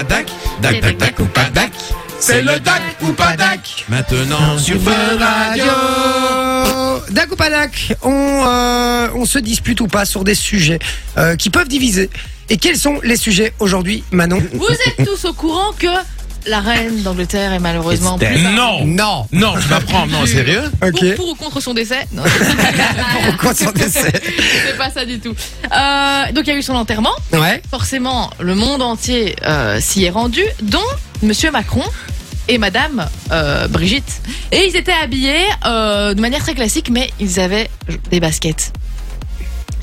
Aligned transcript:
pas 0.00 0.04
dac, 0.04 0.26
dac, 0.62 0.80
dac, 0.80 0.96
dac 0.96 1.18
ou 1.20 1.24
pas 1.26 1.50
dac. 1.50 1.72
C'est 2.18 2.42
le 2.42 2.58
dac 2.60 2.82
ou 3.02 3.12
pas 3.12 3.36
dac. 3.36 3.84
Maintenant 3.88 4.56
sur 4.58 4.80
Fun 4.80 5.18
Radio. 5.18 5.64
Dac 7.10 7.30
ou 7.32 7.36
pas 7.36 7.50
dac, 7.50 7.94
on, 8.02 8.44
euh, 8.46 9.08
on 9.14 9.24
se 9.24 9.38
dispute 9.38 9.80
ou 9.80 9.88
pas 9.88 10.04
sur 10.04 10.24
des 10.24 10.34
sujets 10.34 10.78
euh, 11.18 11.36
qui 11.36 11.50
peuvent 11.50 11.68
diviser. 11.68 12.08
Et 12.48 12.56
quels 12.56 12.76
sont 12.76 13.00
les 13.02 13.16
sujets 13.16 13.52
aujourd'hui, 13.58 14.02
Manon? 14.10 14.42
Vous 14.54 14.66
êtes 14.66 15.06
tous 15.06 15.26
au 15.26 15.32
courant 15.32 15.72
que 15.78 15.86
la 16.46 16.60
reine 16.60 17.02
d'Angleterre 17.02 17.52
est 17.52 17.58
malheureusement 17.58 18.18
plus 18.18 18.42
Non. 18.42 18.84
Non. 18.84 19.26
Non, 19.32 19.54
je 19.58 19.68
m'apprends. 19.68 20.06
Non, 20.06 20.26
sérieux 20.26 20.62
Ok. 20.82 21.14
Pour, 21.14 21.16
pour 21.16 21.28
ou 21.30 21.34
contre 21.34 21.60
son 21.60 21.74
décès 21.74 22.06
Non, 22.12 22.22
Pourquoi 23.26 23.54
son 23.54 23.70
décès 23.72 24.12
c'est 24.66 24.76
pas 24.76 24.90
ça 24.90 25.04
du 25.04 25.20
tout. 25.20 25.34
Euh, 25.64 26.32
donc 26.32 26.46
il 26.46 26.48
y 26.48 26.52
a 26.52 26.56
eu 26.56 26.62
son 26.62 26.74
enterrement. 26.74 27.14
Ouais. 27.32 27.62
Forcément, 27.70 28.30
le 28.40 28.54
monde 28.54 28.82
entier 28.82 29.36
euh, 29.46 29.80
s'y 29.80 30.04
est 30.04 30.10
rendu, 30.10 30.42
dont 30.62 30.78
Monsieur 31.22 31.50
Macron 31.50 31.84
et 32.48 32.58
Madame 32.58 33.08
euh, 33.30 33.68
Brigitte. 33.68 34.20
Et 34.52 34.66
ils 34.66 34.76
étaient 34.76 34.92
habillés 34.92 35.44
euh, 35.66 36.14
de 36.14 36.20
manière 36.20 36.40
très 36.40 36.54
classique, 36.54 36.90
mais 36.90 37.10
ils 37.20 37.38
avaient 37.40 37.70
des 38.10 38.20
baskets. 38.20 38.72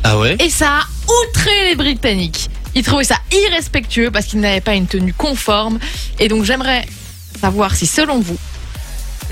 Ah 0.03 0.17
ouais? 0.17 0.35
Et 0.39 0.49
ça 0.49 0.67
a 0.67 0.83
outré 1.29 1.51
les 1.69 1.75
Britanniques. 1.75 2.49
Ils 2.77 2.83
trouvaient 2.83 3.03
ça 3.03 3.17
irrespectueux 3.31 4.11
parce 4.11 4.27
qu'ils 4.27 4.39
n'avaient 4.39 4.61
pas 4.61 4.75
une 4.75 4.85
tenue 4.85 5.11
conforme. 5.11 5.79
Et 6.19 6.27
donc 6.27 6.43
j'aimerais 6.43 6.85
savoir 7.41 7.75
si 7.75 7.87
selon 7.87 8.19
vous, 8.19 8.37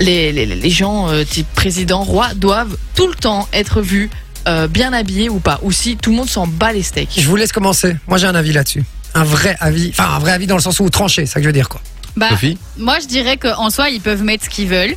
les, 0.00 0.32
les, 0.32 0.46
les 0.46 0.70
gens 0.70 1.08
euh, 1.08 1.22
type 1.22 1.46
président, 1.54 2.02
roi, 2.02 2.34
doivent 2.34 2.76
tout 2.96 3.06
le 3.06 3.14
temps 3.14 3.48
être 3.52 3.82
vus 3.82 4.10
euh, 4.48 4.66
bien 4.66 4.92
habillés 4.92 5.28
ou 5.28 5.38
pas. 5.38 5.60
Ou 5.62 5.70
si 5.70 5.96
tout 5.96 6.10
le 6.10 6.16
monde 6.16 6.28
s'en 6.28 6.48
bat 6.48 6.72
les 6.72 6.82
steaks. 6.82 7.18
Je 7.18 7.28
vous 7.28 7.36
laisse 7.36 7.52
commencer. 7.52 7.96
Moi, 8.08 8.18
j'ai 8.18 8.26
un 8.26 8.34
avis 8.34 8.52
là-dessus. 8.52 8.84
Un 9.14 9.22
vrai 9.22 9.56
avis. 9.60 9.90
Enfin, 9.90 10.10
un 10.16 10.18
vrai 10.18 10.32
avis 10.32 10.48
dans 10.48 10.56
le 10.56 10.62
sens 10.62 10.80
où 10.80 10.90
tranché, 10.90 11.24
c'est 11.24 11.34
ça 11.34 11.40
que 11.40 11.44
je 11.44 11.48
veux 11.48 11.52
dire, 11.52 11.68
quoi. 11.68 11.80
Bah, 12.16 12.30
Sophie 12.30 12.58
moi, 12.78 12.98
je 12.98 13.06
dirais 13.06 13.36
qu'en 13.36 13.70
soi, 13.70 13.90
ils 13.90 14.00
peuvent 14.00 14.24
mettre 14.24 14.44
ce 14.44 14.50
qu'ils 14.50 14.68
veulent. 14.68 14.96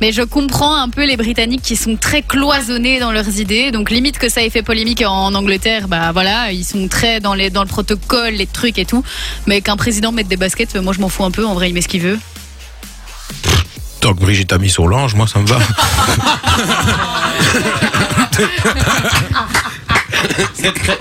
Mais 0.00 0.12
je 0.12 0.22
comprends 0.22 0.76
un 0.76 0.88
peu 0.88 1.04
les 1.04 1.16
Britanniques 1.16 1.62
qui 1.62 1.76
sont 1.76 1.96
très 1.96 2.22
cloisonnés 2.22 3.00
dans 3.00 3.12
leurs 3.12 3.38
idées. 3.38 3.70
Donc 3.70 3.90
limite 3.90 4.18
que 4.18 4.28
ça 4.28 4.42
ait 4.42 4.50
fait 4.50 4.62
polémique 4.62 5.02
en 5.06 5.34
Angleterre, 5.34 5.88
bah 5.88 6.10
voilà, 6.12 6.52
ils 6.52 6.64
sont 6.64 6.88
très 6.88 7.20
dans 7.20 7.34
les 7.34 7.50
dans 7.50 7.62
le 7.62 7.68
protocole, 7.68 8.32
les 8.34 8.46
trucs 8.46 8.78
et 8.78 8.84
tout. 8.86 9.04
Mais 9.46 9.60
qu'un 9.60 9.76
président 9.76 10.12
mette 10.12 10.28
des 10.28 10.36
baskets, 10.36 10.76
moi 10.76 10.92
je 10.94 11.00
m'en 11.00 11.08
fous 11.08 11.24
un 11.24 11.30
peu. 11.30 11.44
En 11.44 11.54
vrai, 11.54 11.68
il 11.70 11.74
met 11.74 11.82
ce 11.82 11.88
qu'il 11.88 12.00
veut. 12.02 12.18
Tant 14.00 14.14
que 14.14 14.20
Brigitte 14.20 14.52
a 14.54 14.58
mis 14.58 14.70
sur 14.70 14.88
l'ange, 14.88 15.14
moi 15.14 15.26
ça 15.26 15.38
me 15.40 15.46
va. 15.46 15.58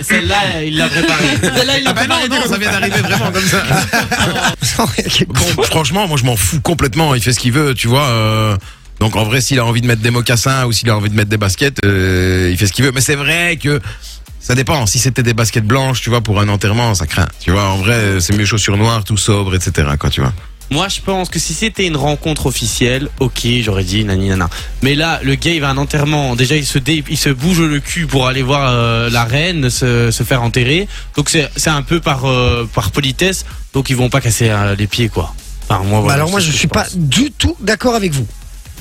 Celle-là, 0.02 0.64
il 0.66 0.78
l'a 0.78 0.88
préparée. 0.88 1.38
Celle-là, 1.42 1.78
il 1.78 1.84
l'a 1.84 1.94
Ah 1.98 2.06
bah 2.06 2.28
non, 2.30 2.42
ça 2.48 2.58
vient 2.58 2.72
d'arriver 2.72 3.02
vraiment 3.02 3.32
comme 3.32 3.46
ça. 3.46 3.64
Bon, 5.28 5.64
franchement, 5.64 6.08
moi 6.08 6.18
je 6.18 6.24
m'en 6.24 6.38
fous 6.38 6.62
complètement. 6.62 7.14
Il 7.16 7.22
fait 7.22 7.34
ce 7.34 7.40
qu'il 7.40 7.52
veut, 7.52 7.74
tu 7.74 7.88
vois. 7.90 8.04
euh, 8.04 8.56
donc 9.00 9.16
en 9.16 9.24
vrai, 9.24 9.42
s'il 9.42 9.60
a 9.60 9.66
envie 9.66 9.82
de 9.82 9.88
mettre 9.88 10.02
des 10.02 10.12
mocassins 10.12 10.66
ou 10.66 10.72
s'il 10.72 10.90
a 10.90 10.96
envie 10.98 11.10
de 11.10 11.16
mettre 11.16 11.30
des 11.30 11.38
baskets, 11.38 11.78
euh, 11.86 12.50
il 12.52 12.58
fait 12.58 12.68
ce 12.68 12.74
qu'il 12.74 12.84
veut. 12.86 12.92
Mais 12.92 13.02
c'est 13.02 13.16
vrai 13.16 13.58
que 13.58 13.80
ça 14.40 14.56
dépend. 14.56 14.86
Si 14.86 15.00
c'était 15.00 15.24
des 15.24 15.34
baskets 15.34 15.66
blanches, 15.66 16.02
tu 16.02 16.10
vois, 16.10 16.22
pour 16.22 16.40
un 16.42 16.50
enterrement, 16.50 16.94
ça 16.96 17.08
craint. 17.08 17.28
Tu 17.40 17.52
vois, 17.52 17.66
en 17.70 17.78
vrai, 17.78 18.20
c'est 18.20 18.36
mieux 18.36 18.46
chaussures 18.46 18.78
noires, 18.78 19.04
tout 19.04 19.18
sobre, 19.18 19.56
etc. 19.56 19.88
Quoi, 20.00 20.10
tu 20.10 20.22
vois. 20.22 20.34
Moi, 20.72 20.88
je 20.88 21.02
pense 21.02 21.30
que 21.30 21.40
si 21.40 21.56
c'était 21.56 21.88
une 21.88 21.98
rencontre 21.98 22.46
officielle, 22.46 23.10
ok, 23.20 23.40
j'aurais 23.64 23.84
dit 23.84 24.04
nani 24.06 24.30
nana. 24.30 24.50
Mais 24.84 24.94
là, 24.94 25.20
le 25.24 25.34
gars, 25.34 25.52
il 25.52 25.62
va 25.62 25.70
à 25.70 25.72
un 25.72 25.78
enterrement. 25.78 26.36
Déjà, 26.36 26.56
il 26.58 26.66
se 26.66 26.78
dé- 26.78 27.04
il 27.10 27.18
se 27.18 27.30
bouge 27.30 27.60
le 27.62 27.80
cul 27.80 28.06
pour 28.06 28.28
aller 28.28 28.44
voir 28.44 28.70
euh, 28.72 29.10
la 29.10 29.24
reine 29.24 29.72
se, 29.72 30.12
se 30.12 30.24
faire 30.24 30.44
enterrer. 30.44 30.88
Donc 31.16 31.30
c'est 31.30 31.50
c'est 31.56 31.72
un 31.72 31.82
peu 31.82 32.00
par 32.00 32.26
euh, 32.26 32.70
par 32.72 32.92
politesse. 32.92 33.46
Donc 33.74 33.90
ils 33.90 33.96
vont 33.96 34.10
pas 34.10 34.22
casser 34.22 34.50
euh, 34.52 34.76
les 34.76 34.86
pieds, 34.86 35.10
quoi. 35.10 35.34
Enfin, 35.68 35.84
moi, 35.86 36.04
Bah 36.06 36.14
alors 36.14 36.30
moi 36.30 36.40
je 36.40 36.52
que 36.52 36.56
suis 36.56 36.68
pas 36.68 36.86
du 36.96 37.32
tout 37.32 37.56
d'accord 37.62 37.96
avec 37.96 38.12
vous. 38.14 38.28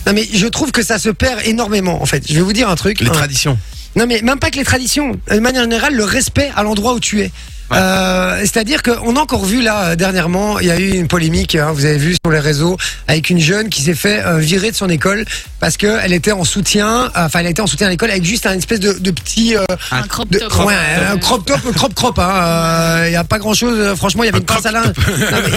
Non 0.06 0.12
mais 0.14 0.26
je 0.32 0.46
trouve 0.46 0.72
que 0.72 0.82
ça 0.82 0.98
se 0.98 1.08
perd 1.10 1.40
énormément 1.44 2.02
en 2.02 2.06
fait. 2.06 2.24
Je 2.28 2.34
vais 2.34 2.40
vous 2.40 2.52
dire 2.52 2.68
un 2.68 2.76
truc. 2.76 3.00
Les 3.00 3.08
Un- 3.08 3.12
traditions. 3.12 3.58
Non 3.96 4.06
mais 4.06 4.20
même 4.22 4.38
pas 4.38 4.50
que 4.50 4.56
les 4.56 4.64
traditions. 4.64 5.12
De 5.30 5.38
manière 5.40 5.62
générale, 5.62 5.94
le 5.94 6.04
respect 6.04 6.50
à 6.56 6.62
l'endroit 6.62 6.94
où 6.94 7.00
tu 7.00 7.20
es. 7.20 7.30
Ouais. 7.70 7.76
Euh, 7.76 8.38
C'est-à-dire 8.40 8.82
qu'on 8.82 9.14
a 9.16 9.20
encore 9.20 9.44
vu 9.44 9.60
là 9.60 9.88
euh, 9.88 9.94
dernièrement, 9.96 10.58
il 10.58 10.68
y 10.68 10.70
a 10.70 10.78
eu 10.78 10.88
une 10.92 11.06
polémique, 11.06 11.54
hein, 11.54 11.70
vous 11.74 11.84
avez 11.84 11.98
vu 11.98 12.14
sur 12.24 12.32
les 12.32 12.38
réseaux, 12.38 12.78
avec 13.08 13.28
une 13.28 13.40
jeune 13.40 13.68
qui 13.68 13.82
s'est 13.82 13.94
fait 13.94 14.22
euh, 14.24 14.38
virer 14.38 14.70
de 14.70 14.76
son 14.76 14.88
école 14.88 15.26
parce 15.60 15.76
que 15.76 15.98
elle 16.02 16.14
était 16.14 16.32
en 16.32 16.44
soutien, 16.44 17.04
euh, 17.14 17.26
enfin 17.26 17.40
elle 17.40 17.46
était 17.48 17.60
en 17.60 17.66
soutien 17.66 17.88
à 17.88 17.90
l'école 17.90 18.10
avec 18.10 18.24
juste 18.24 18.46
un 18.46 18.54
espèce 18.56 18.80
de, 18.80 18.94
de 18.94 19.10
petit, 19.10 19.54
euh, 19.54 19.64
Un 19.90 20.00
crop 20.02 20.30
de, 20.30 20.38
top. 20.38 20.64
ouais, 20.64 20.74
un 21.12 21.18
crop 21.18 21.44
top, 21.44 21.60
crop 21.74 21.92
crop. 21.94 22.18
hein, 22.18 23.02
Il 23.06 23.12
y 23.12 23.16
a 23.16 23.24
pas 23.24 23.38
grand 23.38 23.52
chose. 23.52 23.94
Franchement, 23.96 24.22
il 24.22 24.26
y 24.26 24.30
avait 24.30 24.38
une 24.38 24.44
pince 24.46 24.64
à 24.64 24.72
linge. 24.72 24.92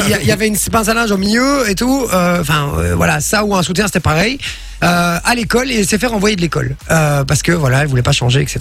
Il 0.09 0.23
y, 0.25 0.27
y 0.27 0.31
avait 0.33 0.47
une 0.47 0.57
pince 0.57 0.89
à 0.89 0.93
linge 0.93 1.11
au 1.11 1.17
milieu 1.17 1.69
et 1.69 1.75
tout. 1.75 2.07
euh, 2.13 2.41
Enfin 2.41 2.73
voilà, 2.95 3.21
ça 3.21 3.45
ou 3.45 3.55
un 3.55 3.63
soutien, 3.63 3.85
c'était 3.87 4.01
pareil. 4.01 4.37
Euh, 4.83 5.19
à 5.23 5.35
l'école 5.35 5.69
et 5.71 5.79
elle 5.79 5.85
s'est 5.87 5.99
fait 5.99 6.07
renvoyer 6.07 6.35
de 6.35 6.41
l'école 6.41 6.75
euh, 6.89 7.23
parce 7.23 7.43
que 7.43 7.51
voilà, 7.51 7.81
elle 7.81 7.87
voulait 7.87 8.01
pas 8.01 8.11
changer, 8.13 8.41
etc. 8.41 8.59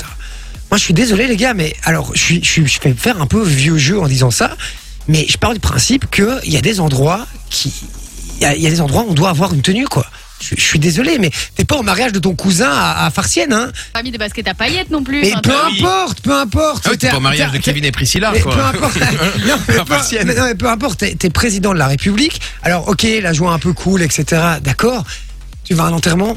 Moi, 0.71 0.77
je 0.79 0.85
suis 0.85 0.93
désolé, 0.95 1.27
les 1.27 1.37
gars, 1.37 1.55
mais 1.55 1.75
alors, 1.85 2.13
je, 2.15 2.21
suis, 2.21 2.45
je, 2.45 2.49
suis- 2.51 2.67
je 2.67 2.79
fais 2.81 2.93
faire 2.93 3.21
un 3.23 3.27
peu 3.27 3.43
vieux 3.43 3.79
jeu 3.79 3.99
en 3.99 4.07
disant 4.07 4.31
ça, 4.31 4.57
mais 5.09 5.27
je 5.29 5.39
parle 5.39 5.55
du 5.55 5.61
principe 5.61 6.11
qu'il 6.11 6.39
y 6.53 6.57
a 6.57 6.61
des 6.61 6.79
endroits 6.81 7.27
qui. 7.49 7.73
Il 8.37 8.43
y, 8.43 8.47
a, 8.47 8.55
il 8.55 8.63
y 8.63 8.67
a 8.67 8.71
des 8.71 8.81
endroits 8.81 9.03
où 9.03 9.11
on 9.11 9.15
doit 9.15 9.31
avoir 9.31 9.53
une 9.55 9.63
tenue, 9.63 9.87
quoi. 9.87 10.07
Je, 10.43 10.55
je 10.57 10.61
suis 10.63 10.79
désolé, 10.79 11.19
mais 11.19 11.31
t'es 11.55 11.65
pas 11.67 11.77
au 11.77 11.83
mariage 11.83 12.13
de 12.13 12.19
ton 12.19 12.35
cousin 12.35 12.71
à, 12.71 13.05
à 13.07 13.11
Farcienne, 13.11 13.53
hein. 13.53 13.71
Pas 13.93 14.03
mis 14.03 14.11
des 14.11 14.17
baskets 14.19 14.49
à 14.49 14.55
paillettes 14.55 14.91
non 14.91 15.03
plus. 15.03 15.21
Mais 15.23 15.33
peu 15.43 15.51
importe, 15.53 16.21
peu 16.23 16.33
importe. 16.35 16.85
Ah 16.87 16.91
oui, 16.93 16.99
t'es 16.99 17.09
pas 17.11 17.17
au 17.17 17.21
mariage 17.21 17.51
de 17.53 17.59
Kevin 17.59 17.85
et 17.85 17.93
Priscilla, 17.93 18.31
mais 18.33 18.41
quoi. 18.41 18.55
peu 18.55 18.63
importe. 18.63 18.97
non, 19.47 19.57
mais 19.69 19.75
peu, 19.75 20.25
mais 20.25 20.35
non, 20.35 20.45
mais 20.45 20.55
peu 20.55 20.69
importe. 20.71 21.05
T'es 21.19 21.31
président 21.31 21.73
de 21.75 21.79
la 21.79 21.87
République. 21.89 22.41
Alors, 22.63 22.89
ok, 22.89 23.07
la 23.23 23.33
joie 23.33 23.53
un 23.53 23.59
peu 23.59 23.73
cool, 23.75 24.01
etc. 24.03 24.25
D'accord. 24.63 25.05
Tu 25.71 25.77
vas 25.77 25.85
à 25.85 25.87
un 25.87 25.93
enterrement 25.93 26.37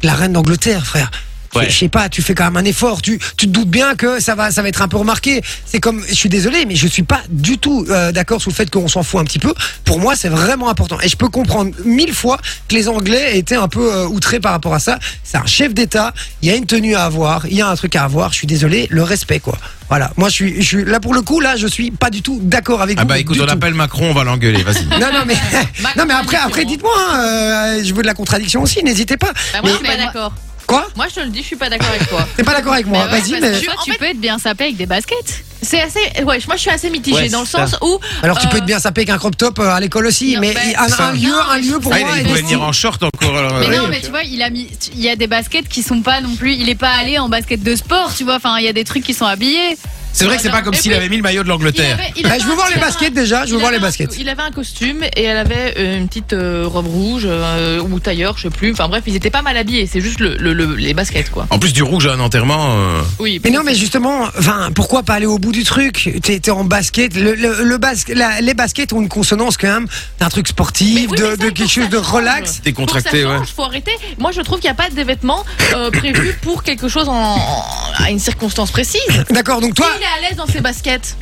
de 0.00 0.06
la 0.08 0.16
reine 0.16 0.32
d'Angleterre, 0.32 0.84
frère. 0.84 1.12
Ouais. 1.54 1.68
Je 1.68 1.76
sais 1.78 1.88
pas, 1.88 2.08
tu 2.08 2.22
fais 2.22 2.34
quand 2.34 2.44
même 2.44 2.56
un 2.56 2.64
effort. 2.64 3.02
Tu, 3.02 3.18
tu 3.36 3.46
te 3.46 3.50
doutes 3.52 3.68
bien 3.68 3.94
que 3.94 4.20
ça 4.20 4.34
va, 4.34 4.50
ça 4.50 4.62
va 4.62 4.68
être 4.68 4.80
un 4.82 4.88
peu 4.88 4.96
remarqué. 4.96 5.42
C'est 5.66 5.80
comme, 5.80 6.02
je 6.08 6.14
suis 6.14 6.28
désolé, 6.30 6.64
mais 6.66 6.76
je 6.76 6.86
suis 6.86 7.02
pas 7.02 7.20
du 7.28 7.58
tout 7.58 7.84
euh, 7.90 8.10
d'accord 8.10 8.40
sur 8.40 8.50
le 8.50 8.54
fait 8.56 8.70
qu'on 8.70 8.88
s'en 8.88 9.02
fout 9.02 9.20
un 9.20 9.24
petit 9.24 9.38
peu. 9.38 9.52
Pour 9.84 9.98
moi, 10.00 10.16
c'est 10.16 10.30
vraiment 10.30 10.70
important. 10.70 10.98
Et 11.02 11.08
je 11.08 11.16
peux 11.16 11.28
comprendre 11.28 11.72
mille 11.84 12.14
fois 12.14 12.38
que 12.68 12.74
les 12.74 12.88
Anglais 12.88 13.36
étaient 13.38 13.56
un 13.56 13.68
peu 13.68 13.92
euh, 13.92 14.06
outrés 14.06 14.40
par 14.40 14.52
rapport 14.52 14.72
à 14.74 14.78
ça. 14.78 14.98
C'est 15.24 15.36
un 15.36 15.44
chef 15.46 15.74
d'État. 15.74 16.14
Il 16.40 16.48
y 16.48 16.52
a 16.52 16.56
une 16.56 16.64
tenue 16.66 16.94
à 16.94 17.04
avoir. 17.04 17.46
Il 17.46 17.54
y 17.54 17.60
a 17.60 17.68
un 17.68 17.76
truc 17.76 17.96
à 17.96 18.04
avoir. 18.04 18.30
Je 18.32 18.36
suis 18.38 18.46
désolé, 18.46 18.86
le 18.90 19.02
respect, 19.02 19.40
quoi. 19.40 19.58
Voilà. 19.90 20.10
Moi, 20.16 20.30
je 20.30 20.34
suis, 20.34 20.62
je 20.62 20.66
suis 20.66 20.84
là 20.86 21.00
pour 21.00 21.12
le 21.12 21.20
coup. 21.20 21.40
Là, 21.40 21.56
je 21.56 21.66
suis 21.66 21.90
pas 21.90 22.08
du 22.08 22.22
tout 22.22 22.38
d'accord 22.42 22.80
avec 22.80 22.96
Ah 22.98 23.02
vous. 23.02 23.08
bah 23.08 23.18
écoute, 23.18 23.36
on 23.40 23.44
tout. 23.44 23.50
appelle 23.52 23.74
Macron, 23.74 24.10
on 24.10 24.14
va 24.14 24.24
l'engueuler, 24.24 24.62
vas-y. 24.62 24.86
Non, 24.86 25.08
non, 25.12 25.24
mais, 25.26 25.34
non, 25.98 26.04
mais 26.08 26.14
après, 26.14 26.38
après, 26.38 26.64
dites-moi. 26.64 26.94
hein, 27.10 27.20
euh, 27.20 27.84
je 27.84 27.92
veux 27.92 28.00
de 28.00 28.06
la 28.06 28.14
contradiction 28.14 28.62
aussi. 28.62 28.82
N'hésitez 28.82 29.18
pas. 29.18 29.32
Bah, 29.52 29.58
moi, 29.62 29.70
je 29.72 29.76
suis 29.76 29.86
pas 29.86 29.96
d'accord. 29.98 30.32
Quoi 30.66 30.86
Moi, 30.96 31.06
je 31.08 31.14
te 31.16 31.20
le 31.20 31.28
dis, 31.30 31.40
je 31.40 31.46
suis 31.46 31.56
pas 31.56 31.68
d'accord 31.68 31.88
avec 31.90 32.08
toi. 32.08 32.26
T'es 32.36 32.42
pas 32.44 32.54
d'accord 32.54 32.72
avec 32.74 32.86
moi 32.86 33.06
Mais 33.06 33.12
ouais, 33.14 33.20
Vas-y, 33.20 33.30
parce 33.32 33.42
mais. 33.42 33.52
que- 33.52 33.60
Tu, 33.64 33.70
En 33.70 33.82
tu 33.84 33.92
fait- 33.92 33.98
peux 33.98 34.04
être 34.06 34.20
bien 34.20 34.38
sapé 34.38 34.64
avec 34.64 34.76
des 34.76 34.86
baskets. 34.86 35.44
C'est 35.64 35.80
assez. 35.80 36.00
Ouais, 36.24 36.40
moi, 36.46 36.56
je 36.56 36.60
suis 36.60 36.70
assez 36.70 36.90
mitigée 36.90 37.16
Ouais, 37.16 37.28
dans 37.28 37.40
le 37.42 37.46
c'est 37.46 37.56
sens 37.56 37.76
où. 37.82 38.00
Alors 38.24 38.36
tu 38.40 38.46
euh, 38.46 38.50
peux 38.50 38.56
être 38.56 38.64
bien 38.66 38.80
sapé 38.80 39.02
avec 39.02 39.10
un 39.10 39.18
crop 39.18 39.36
top 39.36 39.60
euh, 39.60 39.70
à 39.70 39.78
l'école 39.78 40.06
aussi, 40.06 40.34
Non, 40.34 40.40
mais 40.40 40.52
bah, 40.54 40.60
un, 40.76 40.88
ça- 40.88 41.08
un 41.08 41.12
lieu, 41.12 41.32
un 41.50 41.58
lieu 41.58 41.78
pour 41.78 41.92
Ah, 41.94 42.00
moi. 42.00 42.08
il, 42.16 42.22
est 42.22 42.24
pouvait 42.24 42.40
venir 42.42 42.62
en 42.62 42.72
short 42.72 43.00
encore. 43.02 43.36
alors, 43.36 43.54
Mais 43.60 43.68
ouais. 43.68 43.76
non, 43.76 43.86
mais 43.88 44.00
tu 44.00 44.10
vois, 44.10 44.24
il 44.24 44.42
a 44.42 44.50
mis, 44.50 44.68
il 44.92 45.00
y 45.00 45.08
a 45.08 45.14
des 45.14 45.28
baskets 45.28 45.68
qui 45.68 45.82
sont 45.84 46.00
pas 46.02 46.20
non 46.20 46.34
plus, 46.34 46.54
il 46.54 46.68
est 46.68 46.74
pas 46.74 46.90
allé 46.90 47.16
en 47.18 47.28
basket 47.28 47.62
de 47.62 47.76
sport, 47.76 48.12
tu 48.12 48.24
vois. 48.24 48.36
Enfin, 48.36 48.56
il 48.58 48.64
y 48.64 48.68
a 48.68 48.72
des 48.72 48.82
trucs 48.84 49.04
qui 49.04 49.14
sont 49.14 49.24
habillés. 49.26 49.78
C'est 50.12 50.24
vrai 50.26 50.36
que 50.36 50.42
c'est 50.42 50.50
pas 50.50 50.62
comme 50.62 50.74
s'il 50.74 50.92
avait 50.92 51.08
mis 51.08 51.16
le 51.16 51.22
maillot 51.22 51.42
de 51.42 51.48
l'Angleterre. 51.48 51.98
Bah, 52.24 52.30
je 52.40 52.44
veux 52.46 52.54
voir 52.54 52.68
les 52.74 52.80
baskets 52.80 53.14
déjà, 53.14 53.44
je 53.46 53.50
veux 53.52 53.56
il 53.56 53.60
voir 53.60 53.70
les 53.70 53.76
avait 53.78 53.84
un- 53.84 53.88
baskets. 53.88 54.16
Il 54.18 54.28
avait 54.28 54.42
un 54.42 54.50
costume 54.50 55.02
et 55.16 55.22
elle 55.24 55.36
avait 55.38 55.74
euh, 55.78 55.98
une 55.98 56.08
petite 56.08 56.32
euh, 56.32 56.64
robe 56.66 56.86
rouge 56.86 57.22
euh, 57.26 57.80
ou 57.80 57.98
tailleur, 58.00 58.36
je 58.36 58.42
sais 58.44 58.50
plus. 58.50 58.72
Enfin 58.72 58.88
bref, 58.88 59.02
ils 59.06 59.16
étaient 59.16 59.30
pas 59.30 59.42
mal 59.42 59.56
habillés. 59.56 59.86
C'est 59.90 60.00
juste 60.00 60.20
le, 60.20 60.36
le- 60.36 60.52
le- 60.52 60.74
les 60.74 60.94
baskets 60.94 61.30
quoi. 61.30 61.46
En 61.50 61.58
plus 61.58 61.72
du 61.72 61.82
rouge 61.82 62.06
à 62.06 62.12
un 62.12 62.20
enterrement. 62.20 62.76
euh, 62.76 63.00
Oui. 63.18 63.40
Mais 63.44 63.50
non, 63.50 63.62
mais 63.64 63.74
justement, 63.74 64.22
enfin, 64.38 64.70
pourquoi 64.74 65.02
pas 65.02 65.14
aller 65.14 65.26
au 65.26 65.38
bout 65.38 65.52
du 65.52 65.64
truc? 65.64 66.10
T'es 66.22 66.50
en 66.50 66.64
basket, 66.64 67.14
le, 67.16 67.34
le, 67.34 67.64
le 67.64 67.78
bas- 67.78 67.92
la- 68.08 68.40
les 68.40 68.54
baskets 68.54 68.92
ont 68.92 69.00
une 69.00 69.08
consonance 69.08 69.56
quand 69.56 69.68
même 69.72 69.86
d'un 70.20 70.28
truc 70.28 70.46
sportif, 70.48 71.08
oui, 71.10 71.16
de, 71.18 71.24
ça, 71.30 71.36
quelque 71.36 71.62
que 71.62 71.68
chose 71.68 71.88
de 71.88 71.96
relax. 71.96 72.60
T'es 72.62 72.72
Pour 72.72 72.86
que 72.86 72.92
ça 72.92 72.98
contracté, 73.10 73.24
ouais. 73.24 73.36
faut 73.56 73.62
arrêter. 73.64 73.92
Moi, 74.18 74.30
je 74.32 74.40
trouve 74.42 74.58
qu'il 74.60 74.68
n'y 74.68 74.72
a 74.72 74.82
pas 74.82 74.90
de 74.90 75.02
vêtements 75.02 75.44
euh, 75.74 75.90
prévus 75.90 76.34
pour 76.42 76.62
quelque 76.62 76.88
chose 76.88 77.08
en, 77.08 77.36
en- 77.36 77.64
à 77.98 78.10
une 78.10 78.18
circonstance 78.18 78.70
précise. 78.70 79.00
D'accord, 79.30 79.60
donc 79.60 79.74
toi, 79.74 79.86
il 80.02 80.04
est 80.04 80.26
à 80.26 80.28
l'aise 80.28 80.36
dans 80.36 80.46
ses 80.46 80.60
baskets. 80.60 81.16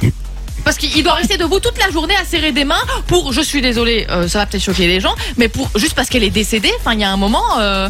Parce 0.64 0.76
qu'il 0.76 1.02
doit 1.02 1.14
rester 1.14 1.36
debout 1.38 1.58
toute 1.60 1.78
la 1.78 1.90
journée 1.90 2.14
à 2.16 2.24
serrer 2.24 2.52
des 2.52 2.64
mains 2.64 2.82
pour, 3.06 3.32
je 3.32 3.40
suis 3.40 3.62
désolée, 3.62 4.06
euh, 4.10 4.28
ça 4.28 4.40
va 4.40 4.46
peut-être 4.46 4.62
choquer 4.62 4.86
les 4.86 5.00
gens, 5.00 5.14
mais 5.38 5.48
pour 5.48 5.70
juste 5.76 5.94
parce 5.94 6.08
qu'elle 6.10 6.22
est 6.22 6.30
décédée, 6.30 6.72
enfin 6.80 6.92
il 6.92 7.00
y 7.00 7.04
a 7.04 7.10
un 7.10 7.16
moment, 7.16 7.42
euh, 7.58 7.88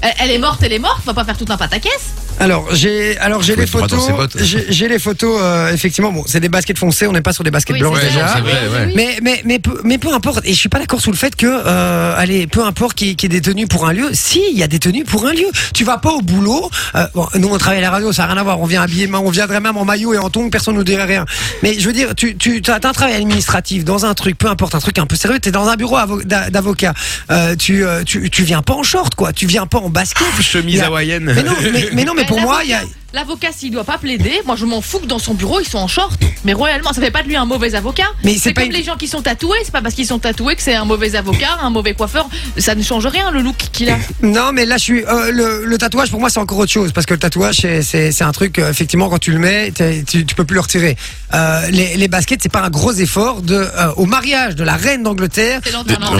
elle, 0.00 0.12
elle 0.20 0.30
est 0.30 0.38
morte, 0.38 0.60
elle 0.62 0.72
est 0.72 0.78
morte, 0.78 1.00
on 1.02 1.06
va 1.06 1.14
pas 1.14 1.24
faire 1.24 1.36
tout 1.36 1.46
un 1.48 1.56
pataquès. 1.56 2.14
Alors 2.42 2.66
j'ai 2.74 3.16
alors 3.18 3.42
j'ai 3.42 3.56
les 3.56 3.66
photos. 3.66 4.10
J'ai 4.36 4.66
j'ai 4.68 4.88
les 4.88 4.98
photos. 4.98 5.38
euh, 5.40 5.72
effectivement, 5.72 6.12
bon, 6.12 6.24
c'est 6.26 6.40
des 6.40 6.48
baskets 6.48 6.78
foncées. 6.78 7.06
On 7.06 7.12
n'est 7.12 7.22
pas 7.22 7.32
sur 7.32 7.44
des 7.44 7.50
baskets 7.50 7.74
Oui, 7.74 7.80
blanches 7.80 8.00
déjà. 8.00 8.34
c'est 8.34 8.40
vrai, 8.40 8.52
ouais. 8.86 8.92
Mais, 8.96 9.18
mais, 9.22 9.42
mais, 9.44 9.58
peu, 9.58 9.80
mais 9.84 9.98
peu 9.98 10.12
importe, 10.12 10.40
et 10.44 10.52
je 10.52 10.58
suis 10.58 10.68
pas 10.68 10.78
d'accord 10.78 11.00
sous 11.00 11.10
le 11.10 11.16
fait 11.16 11.34
que, 11.36 11.46
euh, 11.46 12.14
allez, 12.16 12.46
peu 12.46 12.64
importe 12.64 12.94
qui 12.94 13.14
qui 13.16 13.26
est 13.26 13.28
détenu 13.28 13.66
pour 13.66 13.86
un 13.86 13.92
lieu, 13.92 14.10
si, 14.12 14.42
il 14.50 14.58
y 14.58 14.62
a 14.62 14.66
détenu 14.66 15.04
pour 15.04 15.26
un 15.26 15.32
lieu. 15.32 15.46
Tu 15.74 15.84
vas 15.84 15.98
pas 15.98 16.10
au 16.10 16.20
boulot, 16.22 16.68
euh, 16.96 17.06
bon, 17.14 17.26
nous 17.36 17.48
on 17.48 17.58
travaille 17.58 17.78
à 17.78 17.82
la 17.82 17.90
radio, 17.90 18.12
ça 18.12 18.22
n'a 18.26 18.32
rien 18.32 18.40
à 18.40 18.44
voir, 18.44 18.60
on 18.60 18.66
vient 18.66 18.82
habillé, 18.82 19.08
on 19.12 19.30
viendrait 19.30 19.60
même 19.60 19.76
en 19.76 19.84
maillot 19.84 20.14
et 20.14 20.18
en 20.18 20.28
tongs, 20.30 20.50
personne 20.50 20.74
nous 20.74 20.84
dirait 20.84 21.04
rien. 21.04 21.24
Mais 21.62 21.78
je 21.78 21.86
veux 21.86 21.92
dire, 21.94 22.14
tu, 22.16 22.36
tu 22.36 22.60
as 22.68 22.74
un 22.74 22.92
travail 22.92 23.14
administratif 23.14 23.84
dans 23.84 24.04
un 24.04 24.14
truc, 24.14 24.36
peu 24.36 24.48
importe, 24.48 24.74
un 24.74 24.80
truc 24.80 24.98
un 24.98 25.06
peu 25.06 25.16
sérieux, 25.16 25.38
t'es 25.38 25.50
dans 25.52 25.68
un 25.68 25.76
bureau 25.76 25.96
avo- 25.96 26.24
d'a- 26.24 26.50
d'avocat, 26.50 26.94
euh, 27.30 27.54
tu, 27.56 27.84
euh, 27.84 28.02
tu, 28.04 28.28
tu 28.30 28.42
viens 28.42 28.62
pas 28.62 28.74
en 28.74 28.82
short, 28.82 29.14
quoi, 29.14 29.32
tu 29.32 29.46
viens 29.46 29.66
pas 29.66 29.78
en 29.78 29.88
basket. 29.90 30.26
Chemise 30.40 30.74
Il 30.74 30.78
y 30.78 30.80
a- 30.80 30.86
hawaïenne. 30.86 31.32
Mais 31.34 31.42
non, 31.42 31.52
mais, 31.72 31.88
mais 31.92 32.04
non, 32.04 32.12
mais 32.16 32.24
pour 32.32 32.42
moi, 32.42 32.64
il 32.64 32.70
y 32.70 32.74
a, 32.74 32.82
L'avocat, 33.14 33.48
s'il 33.56 33.70
doit 33.70 33.84
pas 33.84 33.98
plaider, 33.98 34.32
moi 34.46 34.56
je 34.56 34.64
m'en 34.64 34.80
fous 34.80 34.98
que 35.00 35.06
dans 35.06 35.18
son 35.18 35.34
bureau 35.34 35.60
ils 35.60 35.68
sont 35.68 35.78
en 35.78 35.88
short. 35.88 36.18
Mais 36.44 36.52
royalement, 36.54 36.92
ça 36.92 37.00
fait 37.00 37.10
pas 37.10 37.22
de 37.22 37.28
lui 37.28 37.36
un 37.36 37.44
mauvais 37.44 37.74
avocat. 37.74 38.06
Mais 38.24 38.36
c'est 38.38 38.52
comme 38.54 38.64
une- 38.64 38.72
les 38.72 38.82
gens 38.82 38.96
qui 38.96 39.06
sont 39.06 39.22
tatoués, 39.22 39.58
c'est 39.64 39.70
pas 39.72 39.82
parce 39.82 39.94
qu'ils 39.94 40.06
sont 40.06 40.18
tatoués 40.18 40.56
que 40.56 40.62
c'est 40.62 40.74
un 40.74 40.84
mauvais 40.84 41.14
avocat, 41.14 41.58
un 41.62 41.70
mauvais 41.70 41.94
coiffeur. 41.94 42.28
Ça 42.58 42.74
ne 42.74 42.82
change 42.82 43.06
rien 43.06 43.30
le 43.30 43.40
look 43.40 43.56
qu'il 43.72 43.90
a. 43.90 43.98
Non, 44.22 44.50
mais 44.52 44.64
là, 44.66 44.76
je 44.76 44.82
suis. 44.82 45.04
euh, 45.04 45.30
le, 45.30 45.64
le 45.64 45.78
tatouage, 45.78 46.10
pour 46.10 46.20
moi, 46.20 46.30
c'est 46.30 46.40
encore 46.40 46.58
autre 46.58 46.72
chose. 46.72 46.92
Parce 46.92 47.06
que 47.06 47.14
le 47.14 47.20
tatouage, 47.20 47.66
c'est- 47.82 48.22
un 48.22 48.32
truc, 48.32 48.58
euh, 48.58 48.70
effectivement, 48.70 49.08
quand 49.08 49.18
tu 49.18 49.32
le 49.32 49.38
mets, 49.38 49.72
tu, 50.06 50.24
tu 50.24 50.34
peux 50.34 50.44
plus 50.44 50.54
le 50.54 50.60
retirer. 50.60 50.96
Euh, 51.34 51.68
les, 51.70 51.96
les 51.96 52.08
baskets, 52.08 52.40
c'est 52.42 52.48
pas 52.52 52.62
un 52.62 52.70
gros 52.70 52.92
effort. 52.92 53.42
De, 53.42 53.54
euh, 53.56 53.92
au 53.96 54.06
mariage 54.06 54.54
de 54.56 54.64
la 54.64 54.74
reine 54.76 55.02
d'Angleterre. 55.02 55.60
C'est 55.64 55.72
l'enterrement. 55.72 56.12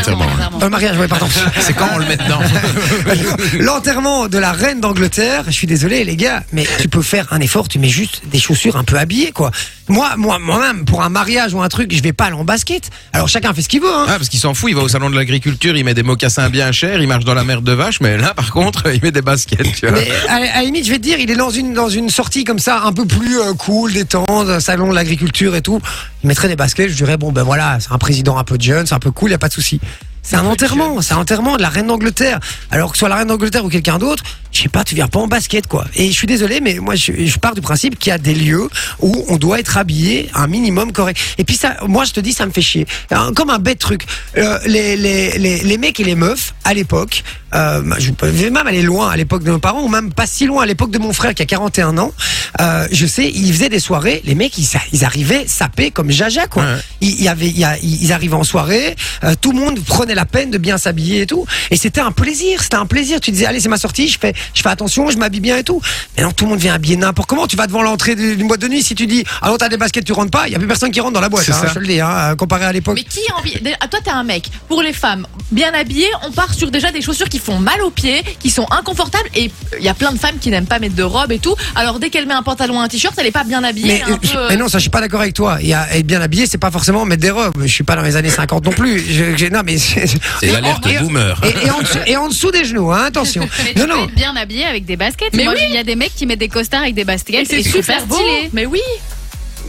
le 0.60 0.68
mariage, 0.68 0.96
oui, 0.98 1.06
pardon. 1.08 1.26
C'est 1.60 1.72
quand 1.74 1.88
on 1.94 1.98
le 1.98 2.06
met 2.06 2.16
dedans 2.16 2.40
L'enterrement 3.60 4.28
de 4.28 4.38
la 4.38 4.52
reine 4.52 4.80
d'Angleterre. 4.80 5.44
Je 5.46 5.52
suis 5.52 5.66
désolé, 5.66 6.04
les 6.04 6.16
gars, 6.16 6.42
mais 6.52 6.66
tu 6.82 6.88
peux 6.88 7.00
faire 7.00 7.28
un 7.30 7.38
effort. 7.38 7.68
Tu 7.68 7.78
mets 7.78 7.88
juste 7.88 8.22
des 8.26 8.40
chaussures 8.40 8.76
un 8.76 8.82
peu 8.82 8.98
habillées, 8.98 9.30
quoi. 9.30 9.52
Moi, 9.86 10.16
moi, 10.16 10.40
moi-même, 10.40 10.84
pour 10.84 11.04
un 11.04 11.10
mariage 11.10 11.54
ou 11.54 11.62
un 11.62 11.68
truc, 11.68 11.94
je 11.94 12.02
vais 12.02 12.12
pas 12.12 12.24
aller 12.24 12.34
en 12.34 12.42
basket. 12.42 12.90
Alors 13.12 13.28
chacun 13.28 13.54
fait 13.54 13.62
ce 13.62 13.68
qu'il 13.68 13.80
veut. 13.80 13.94
Hein. 13.94 14.06
Ah, 14.08 14.16
parce 14.16 14.28
qu'il 14.28 14.40
s'en 14.40 14.52
fout, 14.52 14.70
il 14.70 14.74
va 14.74 14.82
au 14.82 14.88
salon 14.88 15.08
de 15.08 15.14
l'agriculture, 15.14 15.76
il 15.76 15.84
met 15.84 15.94
des 15.94 16.02
mocassins 16.02 16.50
bien 16.50 16.72
chers, 16.72 17.00
il 17.00 17.06
marche 17.06 17.24
dans 17.24 17.34
la 17.34 17.44
merde 17.44 17.62
de 17.62 17.70
vache, 17.70 18.00
mais 18.00 18.16
là, 18.16 18.34
par 18.34 18.50
contre, 18.50 18.90
il 18.94 19.00
met 19.00 19.12
des 19.12 19.22
baskets, 19.22 19.72
tu 19.74 19.86
vois. 19.86 19.96
Mais 19.96 20.08
à, 20.28 20.34
à 20.34 20.40
la 20.40 20.62
limite, 20.62 20.84
je 20.84 20.90
vais 20.90 20.98
te 20.98 21.04
dire, 21.04 21.20
il 21.20 21.30
est 21.30 21.36
dans 21.36 21.50
une 21.50 21.72
dans 21.72 21.88
une 21.88 22.10
sortie 22.10 22.42
comme 22.42 22.58
ça, 22.58 22.82
un 22.82 22.92
peu 22.92 23.06
plus 23.06 23.38
euh, 23.38 23.54
cool, 23.54 23.92
détente, 23.92 24.58
salon 24.58 24.90
de 24.90 24.94
l'agriculture 24.96 25.54
et 25.54 25.62
tout. 25.62 25.80
Il 26.24 26.26
mettrait 26.26 26.48
des 26.48 26.56
baskets. 26.56 26.90
Je 26.90 26.96
dirais 26.96 27.16
bon 27.16 27.30
ben 27.30 27.44
voilà, 27.44 27.78
c'est 27.78 27.92
un 27.92 27.98
président 27.98 28.38
un 28.38 28.44
peu 28.44 28.56
jeune, 28.58 28.86
c'est 28.88 28.94
un 28.94 28.98
peu 28.98 29.12
cool, 29.12 29.30
y 29.30 29.34
a 29.34 29.38
pas 29.38 29.48
de 29.48 29.52
souci. 29.52 29.80
C'est 30.22 30.36
un 30.36 30.46
enterrement, 30.46 31.00
c'est 31.00 31.14
un 31.14 31.18
enterrement 31.18 31.56
de 31.56 31.62
la 31.62 31.68
reine 31.68 31.88
d'Angleterre. 31.88 32.40
Alors 32.72 32.90
que 32.90 32.96
ce 32.96 33.00
soit 33.00 33.08
la 33.08 33.16
reine 33.16 33.28
d'Angleterre 33.28 33.64
ou 33.64 33.68
quelqu'un 33.68 33.98
d'autre, 33.98 34.24
je 34.52 34.62
sais 34.62 34.68
pas, 34.68 34.84
tu 34.84 34.94
viens 34.94 35.08
pas 35.08 35.18
en 35.20 35.26
basket 35.28 35.66
quoi. 35.66 35.86
Et 35.96 36.08
je 36.08 36.12
suis 36.12 36.26
désolé, 36.26 36.60
mais 36.60 36.74
moi 36.74 36.94
je, 36.94 37.12
je 37.24 37.38
pars 37.38 37.54
du 37.54 37.60
principe 37.60 37.98
qu'il 37.98 38.10
y 38.10 38.12
a 38.12 38.18
des 38.18 38.34
lieux 38.34 38.68
où 39.00 39.24
on 39.28 39.36
doit 39.36 39.58
être 39.58 39.76
habillé 39.78 40.28
un 40.34 40.46
minimum 40.46 40.92
correct. 40.92 41.18
Et 41.38 41.44
puis 41.44 41.56
ça, 41.56 41.76
moi 41.88 42.04
je 42.04 42.12
te 42.12 42.20
dis, 42.20 42.32
ça 42.32 42.46
me 42.46 42.52
fait 42.52 42.62
chier. 42.62 42.86
Un- 43.10 43.32
Comme 43.32 43.50
un 43.50 43.58
bête 43.58 43.78
truc. 43.78 44.04
Euh, 44.36 44.58
les, 44.66 44.96
les, 44.96 45.38
les, 45.38 45.58
les 45.62 45.78
mecs 45.78 45.98
et 46.00 46.04
les 46.04 46.14
meufs 46.14 46.54
à 46.64 46.74
l'époque, 46.74 47.22
euh, 47.54 47.82
je 47.98 48.12
vais 48.20 48.50
même 48.50 48.66
aller 48.66 48.82
loin 48.82 49.10
à 49.10 49.16
l'époque 49.16 49.42
de 49.42 49.50
nos 49.50 49.58
parents, 49.58 49.82
ou 49.82 49.88
même 49.88 50.12
pas 50.12 50.26
si 50.26 50.46
loin 50.46 50.62
à 50.62 50.66
l'époque 50.66 50.90
de 50.90 50.98
mon 50.98 51.12
frère 51.12 51.34
qui 51.34 51.42
a 51.42 51.46
41 51.46 51.98
ans. 51.98 52.12
Euh, 52.60 52.86
je 52.92 53.06
sais, 53.06 53.30
ils 53.30 53.52
faisaient 53.52 53.68
des 53.68 53.80
soirées. 53.80 54.22
Les 54.24 54.34
mecs, 54.34 54.56
ils, 54.58 54.66
ils 54.92 55.04
arrivaient 55.04 55.44
sapés 55.46 55.90
comme 55.90 56.10
Jaja 56.10 56.46
quoi. 56.46 56.62
Ouais. 56.64 56.78
Y 57.00 57.28
avait, 57.28 57.48
il 57.48 57.58
y 57.58 57.64
a- 57.64 57.78
ils 57.82 58.12
arrivaient 58.12 58.34
en 58.36 58.44
soirée, 58.44 58.96
euh, 59.24 59.34
tout 59.40 59.52
le 59.52 59.58
monde 59.58 59.80
prenait 59.84 60.14
la 60.14 60.24
peine 60.24 60.50
de 60.50 60.58
bien 60.58 60.78
s'habiller 60.78 61.22
et 61.22 61.26
tout, 61.26 61.46
et 61.70 61.76
c'était 61.76 62.00
un 62.00 62.12
plaisir, 62.12 62.62
c'était 62.62 62.76
un 62.76 62.86
plaisir. 62.86 63.20
Tu 63.20 63.30
disais 63.30 63.46
allez 63.46 63.60
c'est 63.60 63.68
ma 63.68 63.76
sortie, 63.76 64.08
je 64.08 64.18
fais, 64.18 64.32
je 64.54 64.62
fais 64.62 64.68
attention, 64.68 65.10
je 65.10 65.18
m'habille 65.18 65.40
bien 65.40 65.56
et 65.58 65.64
tout. 65.64 65.80
Mais 66.16 66.22
non, 66.22 66.32
tout 66.32 66.44
le 66.44 66.50
monde 66.50 66.60
vient 66.60 66.74
habiller 66.74 66.96
n'importe 66.96 67.28
comment. 67.28 67.46
Tu 67.46 67.56
vas 67.56 67.66
devant 67.66 67.82
l'entrée 67.82 68.14
d'une 68.14 68.46
boîte 68.48 68.60
de 68.60 68.68
nuit, 68.68 68.82
si 68.82 68.94
tu 68.94 69.06
dis 69.06 69.24
ah 69.40 69.48
non 69.48 69.56
t'as 69.56 69.68
des 69.68 69.76
baskets, 69.76 70.04
tu 70.04 70.12
rentres 70.12 70.30
pas, 70.30 70.46
il 70.46 70.52
y 70.52 70.56
a 70.56 70.58
plus 70.58 70.68
personne 70.68 70.90
qui 70.90 71.00
rentre 71.00 71.12
dans 71.14 71.20
la 71.20 71.28
boîte. 71.28 71.44
C'est 71.44 71.52
hein, 71.52 71.58
ça. 71.62 71.68
je 71.68 71.74
te 71.74 71.78
le 71.78 71.86
dis, 71.86 72.00
hein, 72.00 72.10
euh, 72.32 72.36
comparé 72.36 72.64
à 72.64 72.72
l'époque. 72.72 72.94
Mais 72.96 73.04
qui 73.04 73.20
a 73.30 73.36
envie 73.38 73.54
Ah, 73.80 73.88
Toi, 73.88 74.00
t'es 74.04 74.10
un 74.10 74.24
mec. 74.24 74.50
Pour 74.68 74.82
les 74.82 74.92
femmes, 74.92 75.26
bien 75.50 75.72
habillées, 75.74 76.10
on 76.26 76.30
part 76.32 76.52
sur 76.54 76.70
déjà 76.70 76.90
des 76.92 77.02
chaussures 77.02 77.28
qui 77.28 77.38
font 77.38 77.58
mal 77.58 77.80
aux 77.82 77.90
pieds, 77.90 78.22
qui 78.40 78.50
sont 78.50 78.66
inconfortables. 78.70 79.28
Et 79.34 79.50
il 79.78 79.84
y 79.84 79.88
a 79.88 79.94
plein 79.94 80.12
de 80.12 80.18
femmes 80.18 80.38
qui 80.40 80.50
n'aiment 80.50 80.66
pas 80.66 80.78
mettre 80.78 80.94
de 80.94 81.02
robe 81.02 81.32
et 81.32 81.38
tout. 81.38 81.54
Alors 81.74 81.98
dès 81.98 82.10
qu'elle 82.10 82.26
met 82.26 82.34
un 82.34 82.42
pantalon, 82.42 82.80
un 82.80 82.88
t-shirt, 82.88 83.14
elle 83.18 83.26
est 83.26 83.30
pas 83.32 83.44
bien 83.44 83.62
habillée. 83.64 84.02
Mais, 84.06 84.12
un 84.12 84.16
peu, 84.16 84.28
euh, 84.36 84.46
mais 84.50 84.56
non, 84.56 84.68
ça, 84.68 84.78
je 84.78 84.82
suis 84.82 84.90
pas 84.90 85.00
d'accord 85.00 85.20
avec 85.20 85.34
toi. 85.34 85.58
A, 85.62 85.96
être 85.96 86.06
bien 86.06 86.20
habillé, 86.20 86.46
c'est 86.46 86.58
pas 86.58 86.70
forcément 86.70 87.04
mettre 87.04 87.22
des 87.22 87.30
robes. 87.30 87.52
Je 87.60 87.66
suis 87.66 87.84
pas 87.84 87.96
dans 87.96 88.02
les 88.02 88.16
années 88.16 88.30
50 88.30 88.64
non 88.64 88.72
plus. 88.72 88.98
Je, 89.00 89.36
je- 89.36 89.46
non, 89.46 89.60
mais 89.64 89.78
c'est 89.78 90.04
et- 90.42 90.50
l'alerte 90.52 90.86
et- 90.86 90.98
boomer. 90.98 91.40
Et, 91.44 91.66
et 91.66 91.70
en 91.70 91.80
dessous, 91.80 91.98
et 92.06 92.16
en 92.16 92.28
dessous 92.28 92.50
des 92.50 92.64
genoux, 92.64 92.90
hein, 92.92 93.04
attention. 93.06 93.48
Mais 93.64 93.72
tu 93.74 93.78
Non, 93.80 93.86
peux 93.86 94.00
non. 94.00 94.06
Bien 94.32 94.42
habillé 94.42 94.64
avec 94.64 94.84
des 94.84 94.96
baskets. 94.96 95.34
Mais 95.34 95.44
Moi, 95.44 95.54
oui. 95.56 95.62
il 95.68 95.74
y 95.74 95.78
a 95.78 95.84
des 95.84 95.96
mecs 95.96 96.14
qui 96.14 96.26
mettent 96.26 96.38
des 96.40 96.48
costards 96.48 96.82
avec 96.82 96.94
des 96.94 97.02
Et 97.02 97.04
baskets 97.04 97.46
c'est 97.48 97.62
super 97.62 98.06
beau. 98.06 98.14
stylé. 98.16 98.50
Mais 98.52 98.66
oui. 98.66 98.80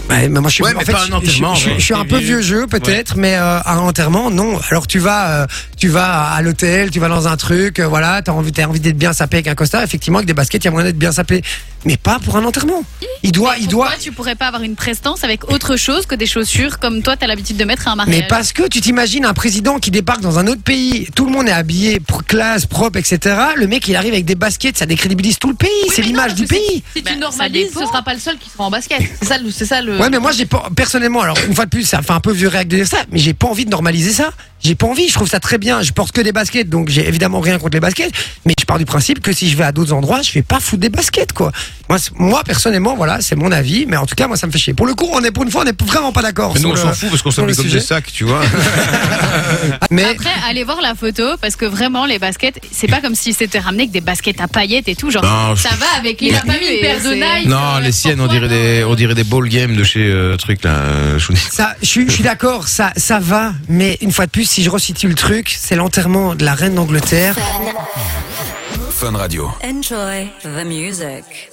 Ouais, 0.09 0.27
mais 0.27 0.39
moi, 0.41 0.49
je 0.49 0.55
suis, 0.55 0.63
Ouais, 0.63 0.73
en 0.73 0.79
mais 0.79 0.85
fait, 0.85 0.91
pas 0.91 1.03
un 1.03 1.21
je- 1.55 1.69
je- 1.77 1.79
suis 1.81 1.93
un 1.93 2.03
peu 2.03 2.17
vieux. 2.17 2.41
jeu, 2.41 2.67
peut-être, 2.67 3.15
mais 3.15 3.35
euh, 3.35 3.59
à 3.59 3.73
un 3.75 3.77
enterrement, 3.77 4.29
non. 4.31 4.59
Alors 4.69 4.85
tu 4.87 4.99
vas, 4.99 5.43
euh, 5.43 5.47
tu 5.77 5.87
vas 5.87 6.23
à 6.31 6.41
l'hôtel, 6.41 6.89
tu 6.91 6.99
vas 6.99 7.07
dans 7.07 7.27
un 7.27 7.37
truc, 7.37 7.79
euh, 7.79 7.87
voilà, 7.87 8.21
t'as 8.21 8.31
envie, 8.33 8.51
t'as 8.51 8.65
envie 8.65 8.79
d'être 8.81 8.97
bien 8.97 9.13
sapé 9.13 9.37
avec 9.37 9.47
un 9.47 9.55
costard. 9.55 9.81
Effectivement, 9.83 10.17
avec 10.17 10.27
des 10.27 10.33
baskets, 10.33 10.63
il 10.63 10.65
y 10.65 10.67
a 10.67 10.71
moyen 10.71 10.87
d'être 10.87 10.97
bien 10.97 11.11
sapé, 11.13 11.41
mais 11.85 11.97
pas 11.97 12.19
pour 12.19 12.37
un 12.37 12.45
enterrement. 12.45 12.83
Il 13.23 13.31
doit, 13.31 13.55
il 13.57 13.67
doit. 13.67 13.85
Pourquoi 13.85 14.01
tu 14.03 14.11
pourrais 14.11 14.35
pas 14.35 14.47
avoir 14.47 14.63
une 14.63 14.75
prestance 14.75 15.23
avec 15.23 15.49
autre 15.51 15.77
chose 15.77 16.05
que 16.05 16.15
des 16.15 16.25
chaussures 16.25 16.79
comme 16.79 17.01
toi 17.01 17.15
t'as 17.15 17.27
l'habitude 17.27 17.55
de 17.57 17.63
mettre 17.65 17.87
à 17.87 17.91
un 17.91 17.95
mariage 17.95 18.19
Mais 18.21 18.27
parce 18.27 18.51
que 18.53 18.67
tu 18.67 18.81
t'imagines 18.81 19.23
un 19.25 19.33
président 19.33 19.79
qui 19.79 19.91
débarque 19.91 20.21
dans 20.21 20.39
un 20.39 20.47
autre 20.47 20.61
pays, 20.61 21.07
tout 21.15 21.25
le 21.25 21.31
monde 21.31 21.47
est 21.47 21.51
habillé, 21.53 21.99
pro- 21.99 22.21
classe, 22.21 22.65
propre, 22.65 22.97
etc. 22.99 23.35
Le 23.55 23.67
mec, 23.67 23.87
il 23.87 23.95
arrive 23.95 24.13
avec 24.13 24.25
des 24.25 24.35
baskets, 24.35 24.77
ça 24.77 24.85
décrédibilise 24.85 25.39
tout 25.39 25.49
le 25.49 25.55
pays. 25.55 25.69
Oui, 25.83 25.89
c'est 25.93 26.01
l'image 26.01 26.35
du 26.35 26.45
pays. 26.45 26.83
Si 26.95 27.01
Bah, 27.01 27.11
tu 27.11 27.13
ça 27.13 27.19
normalises, 27.19 27.71
ce 27.73 27.79
sera 27.85 28.01
pas 28.01 28.13
le 28.13 28.19
seul 28.19 28.37
qui 28.37 28.49
sera 28.49 28.65
en 28.65 28.69
basket. 28.71 29.01
C'est 29.21 29.27
ça, 29.27 29.37
ça 29.65 29.81
le. 29.81 29.97
Ouais, 29.99 30.09
mais 30.09 30.19
moi, 30.19 30.31
j'ai 30.31 30.45
pas, 30.45 30.69
personnellement, 30.75 31.21
alors, 31.21 31.37
une 31.47 31.55
fois 31.55 31.65
de 31.65 31.69
plus, 31.69 31.83
ça 31.83 32.01
fait 32.01 32.11
un 32.11 32.19
peu 32.19 32.31
vieux 32.33 32.47
réac 32.49 32.67
de 32.67 32.75
dire 32.77 32.87
ça, 32.87 32.97
mais 33.11 33.19
j'ai 33.19 33.33
pas 33.33 33.47
envie 33.47 33.65
de 33.65 33.69
normaliser 33.69 34.11
ça. 34.11 34.31
J'ai 34.63 34.75
pas 34.75 34.87
envie, 34.87 35.07
je 35.09 35.13
trouve 35.13 35.27
ça 35.29 35.39
très 35.39 35.57
bien. 35.57 35.81
Je 35.81 35.91
porte 35.91 36.11
que 36.13 36.21
des 36.21 36.31
baskets, 36.31 36.69
donc 36.69 36.89
j'ai 36.89 37.07
évidemment 37.07 37.39
rien 37.41 37.57
contre 37.59 37.73
les 37.73 37.79
baskets, 37.81 38.11
mais 38.45 38.53
je 38.59 38.65
pars 38.65 38.77
du 38.77 38.85
principe 38.85 39.19
que 39.21 39.33
si 39.33 39.49
je 39.49 39.57
vais 39.57 39.63
à 39.65 39.71
d'autres 39.71 39.93
endroits, 39.93 40.21
je 40.21 40.31
vais 40.31 40.41
pas 40.41 40.59
foutre 40.59 40.81
des 40.81 40.89
baskets, 40.89 41.33
quoi. 41.33 41.51
Moi, 41.89 41.97
moi 42.15 42.43
personnellement, 42.45 42.95
voilà, 42.95 43.19
c'est 43.21 43.35
mon 43.35 43.51
avis, 43.51 43.85
mais 43.87 43.97
en 43.97 44.05
tout 44.05 44.15
cas, 44.15 44.27
moi, 44.27 44.37
ça 44.37 44.47
me 44.47 44.51
fait 44.51 44.57
chier. 44.59 44.73
Pour 44.73 44.85
le 44.87 44.93
coup, 44.95 45.09
on 45.11 45.21
est, 45.23 45.31
pour 45.31 45.43
une 45.43 45.51
fois, 45.51 45.63
on 45.65 45.67
est 45.69 45.81
vraiment 45.83 46.11
pas 46.13 46.21
d'accord. 46.21 46.53
Mais 46.55 46.61
nous, 46.61 46.69
on 46.69 46.75
s'en 46.75 46.93
fout 46.93 47.09
parce 47.09 47.21
qu'on 47.21 47.31
s'habille 47.31 47.55
comme 47.55 47.67
des 47.67 47.79
sacs, 47.81 48.11
tu 48.11 48.23
vois. 48.23 48.41
Mais, 49.91 50.03
Après, 50.05 50.29
allez 50.49 50.63
voir 50.63 50.81
la 50.81 50.95
photo 50.95 51.23
parce 51.41 51.55
que 51.55 51.65
vraiment 51.65 52.05
les 52.05 52.19
baskets, 52.19 52.59
c'est 52.71 52.87
pas 52.87 53.01
comme 53.01 53.15
si 53.15 53.33
c'était 53.33 53.59
ramené 53.59 53.83
avec 53.83 53.91
des 53.91 54.01
baskets 54.01 54.39
à 54.41 54.47
paillettes 54.47 54.87
et 54.87 54.95
tout. 54.95 55.11
Genre, 55.11 55.23
Non, 55.23 55.55
je- 55.55 55.61
ça 55.61 55.75
va 55.75 55.85
avec 55.97 56.21
les 56.21 56.27
Il 56.29 56.35
a 56.35 56.39
pas 56.41 56.53
mis 56.53 56.59
tenues 56.59 56.65
une 56.69 56.77
et 56.77 56.81
paire 56.81 57.01
de 57.03 57.13
Nike. 57.13 57.47
Non, 57.47 57.79
les 57.81 57.91
siennes, 57.91 58.21
on 58.21 58.27
dirait 58.27 58.47
des, 58.47 58.83
on 58.85 58.95
dirait 58.95 59.15
des 59.15 59.23
ball 59.23 59.47
games 59.49 59.75
de 59.75 59.83
chez 59.83 59.99
euh, 60.11 60.35
truc 60.37 60.63
là. 60.63 60.71
euh, 60.71 61.19
je. 61.19 61.33
Ça, 61.35 61.75
je 61.81 61.87
suis, 61.87 62.05
je 62.07 62.11
suis 62.13 62.23
d'accord, 62.23 62.67
ça, 62.67 62.91
ça 62.97 63.19
va, 63.19 63.53
mais 63.67 63.97
une 64.01 64.11
fois 64.11 64.25
de 64.25 64.31
plus, 64.31 64.45
si 64.53 64.61
je 64.61 64.69
resitue 64.69 65.07
le 65.07 65.15
truc, 65.15 65.49
c'est 65.49 65.75
l'enterrement 65.75 66.35
de 66.35 66.45
la 66.45 66.53
reine 66.53 66.75
d'Angleterre. 66.75 67.35
Fun 68.91 69.17
Radio. 69.17 69.49
Enjoy 69.63 70.29
the 70.43 70.63
music. 70.63 71.52